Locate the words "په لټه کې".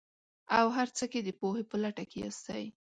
1.69-2.17